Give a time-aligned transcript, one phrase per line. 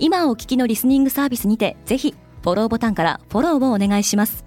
[0.00, 4.44] 今お聞きのリスニングサービスにてぜひフォローボタンからフォローをお願いします。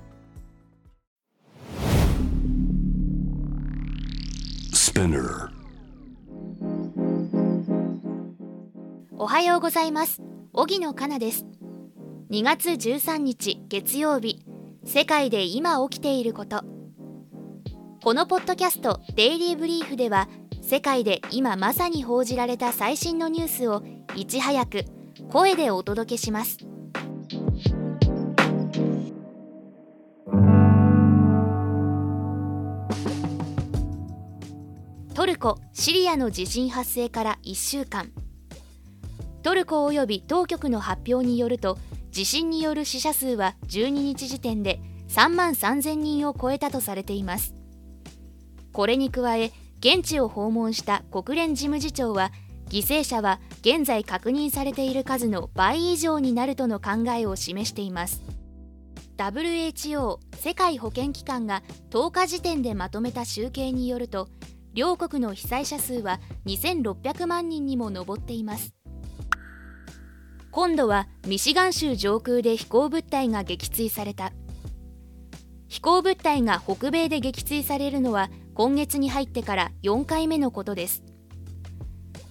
[9.18, 10.22] おはようございます。
[10.54, 11.46] 荻野かなです。
[12.32, 14.46] 2月13日月曜日。
[14.86, 16.64] 世界で今起きていること。
[18.04, 20.30] このポッドキャストデイリーブリーフでは
[20.62, 23.84] 世界で今まさに報じられた最新のニュースを
[24.16, 24.86] いち早く
[25.32, 26.58] 声でお届けします。
[35.14, 38.12] トルコ・シリアの地震発生から1週間。
[39.42, 41.78] トルコ及び当局の発表によると
[42.12, 47.56] 地震による死者数は12日時点で3万3000人を超えたとされています。
[48.74, 52.32] これに加え現地を訪問した国連事務次長は
[52.72, 58.24] 犠牲者は現在確認されている数の倍以上になるとの考えを示しています。
[59.18, 64.30] WHO 世界保健機関が10日時点でまとめた集計によると
[64.74, 68.74] 両国の被災者数は2600万人にも上っています。
[70.50, 74.32] 今度はミシガン州上空で飛行物体が撃墜された。
[75.68, 81.11] 飛行物体が北米で撃墜されるのは今月に入ってから4回目のことです。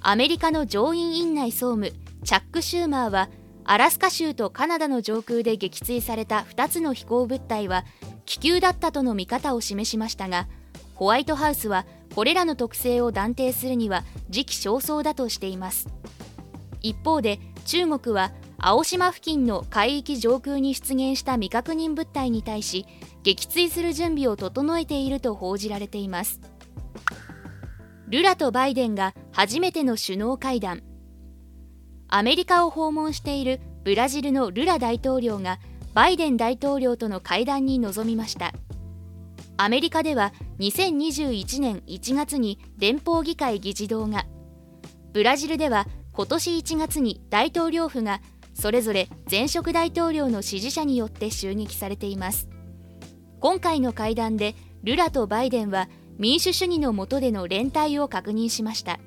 [0.03, 1.93] アメリカの上院院内総務
[2.25, 3.29] チャック・シューマーは
[3.65, 7.85] アラスカ州とカナダの上空で撃墜された2つの飛行物体は
[8.25, 10.49] 気球だったとの見方を示しましたが
[10.95, 11.85] ホワイトハウスは
[12.15, 15.89] これらの特性を断定するには時期尚早だとしています。
[16.83, 22.87] 一方で中国は青島付近の海域上空に出現した未確認物体に対し
[23.23, 26.41] 撃墜する準備を整えていると報じられています。
[28.11, 30.83] ルラとバイデンが初めての首脳会談。
[32.09, 35.61] アメリカを訪問しているブラジルのルラ大統領が
[35.95, 38.53] バイデン大統領との会談に臨みました。
[39.57, 44.27] アメリカでは2021年1月に連邦議会議事堂が。
[45.13, 48.21] ブラジルでは今年1月に大統領府が
[48.55, 52.49] それぞれ前職大統領の支持者によって襲撃されています。
[53.39, 55.89] 今回の会談でルラとバイデンは
[56.21, 59.01] 民主主義の下での連帯を確認しました。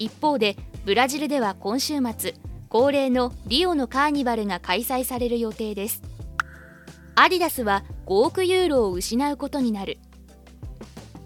[0.00, 2.34] 一方でブラジルでは今週末
[2.68, 6.02] 恒例のリオのカーニバルが開催される予定です。
[7.14, 9.98] アディダスは5億ユーロを失うことになる。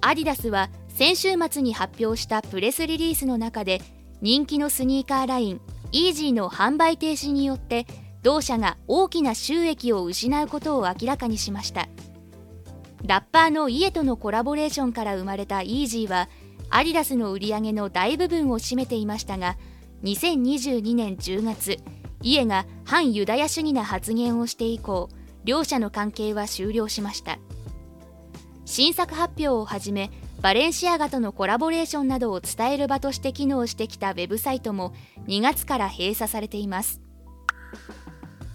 [0.02, 3.80] アディダスは先週末に発表したプレスリリースの中で
[4.20, 5.60] 人気のスニーカーライン
[5.92, 7.86] イージーの販売停止によって
[8.22, 11.88] 同社が大きな収益を失うことを明らかにしました。
[13.04, 16.28] ラッパーのイエとのコラボレーションから生まれたイージーは
[16.70, 19.56] アディダスの売り上げの大部分を占めていましたが
[20.02, 21.78] 2022年10月
[22.22, 25.08] イエが反ユダヤ主義な発言をして以降
[25.44, 27.38] 両者の関係は終了しました。
[28.64, 30.10] 新作発表をはじめ
[30.42, 34.92] バレンシアガとのコラボレーションなどを伝える場として機能してきたウェブサイトも
[35.28, 37.00] 2月から閉鎖されています。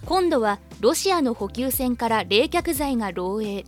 [0.04, 3.64] 今度はロシアの補給船から冷却剤が漏洩。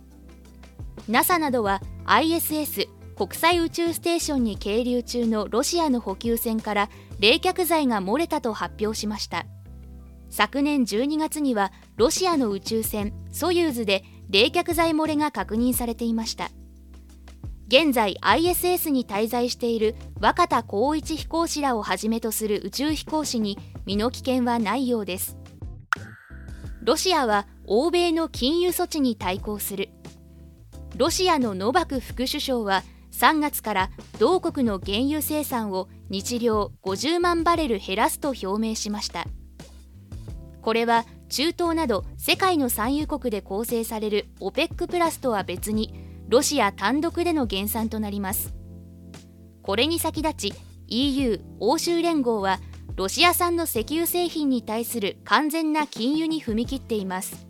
[1.07, 6.89] NASA などは ISS 国際宇宙ステーションに係留中のロシアの補給船から
[7.19, 9.45] 冷却剤が漏れたと発表しました。
[10.29, 16.49] 昨年12月にはロシアの宇宙船ソユーズで冷却剤漏れが確認されていました。
[17.67, 25.37] 現在 ISS に滞在している若田光一飛行士らをはじめとする宇宙飛行士に身の危険はないようです。
[26.81, 29.89] ロシアは欧米の禁輸措置に対抗する。
[30.97, 39.25] ロシアのノバク副首相は3月から同国の原油生産を日量50万バレル減らすと表明しました。
[40.61, 45.93] これは中東など世界の産油国で構成される OPEC プラスとは別に
[46.29, 48.53] ロシア単独での減産となります。
[49.63, 50.53] これに先立ち
[50.87, 52.59] EU 欧州連合は
[52.95, 57.47] ロシア産の石油製品に対する完全な禁輸に踏み切っています。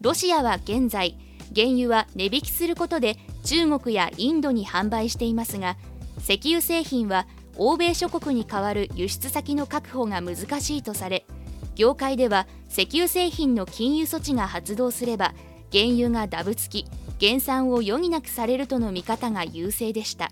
[0.00, 1.18] ロシアは現在
[1.54, 5.76] 原油は値引きすることで中国やインドに販売していますが
[6.18, 7.26] 石油製品は
[7.56, 11.26] 欧米諸国に代わる輸出先の確保が難しいとされ
[11.74, 15.34] 業界では石油製品の禁輸措置が発動すれば
[15.72, 16.86] 原油がダブつき
[17.18, 20.30] 減産を余儀なくされるとの見方が優勢でした。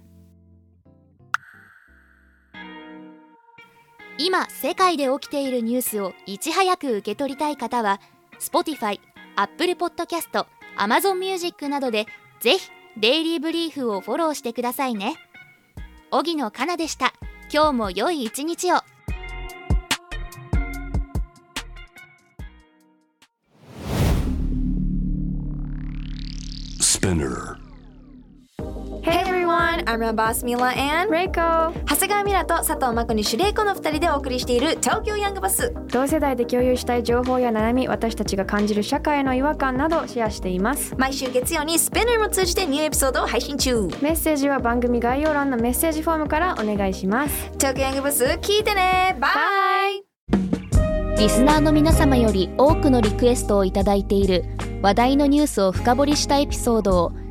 [4.20, 8.00] 今世界で起きているニュースをいち早く受け取りたい方は
[8.40, 8.98] Spotify、
[9.36, 10.44] Apple Podcast、
[10.78, 12.06] Amazon Music などで
[12.40, 15.16] ぜひデイリーブリーフをフォローしてくださいね。
[16.10, 17.12] 荻野かなでした。
[17.52, 18.78] 今日も良い一日を。
[26.80, 27.67] Spinner.
[29.78, 31.72] Everyone, I'm your boss Mila and Reiko.
[31.86, 35.72] 長谷川ミラと佐藤真子にシュレイコの2人でお送りしている東京ヤングバス。
[35.88, 40.94] 同世代で共有したい情報や悩み私たちが感じる社会の違和感などシェアしています。
[40.96, 43.88] 毎週月曜にスペナーも通じてニューエピソードを配信中。
[44.02, 47.50] メッセージは番組概要欄のメッセージフォームからお願いします。
[47.54, 49.16] 東京ヤングバス聞いてね。
[49.20, 49.28] バ
[49.90, 50.04] イ
[51.18, 54.44] リスナーの皆様より多くのリクエストをいただいている
[54.82, 57.12] 話題のニュースを深掘りしたエピソードを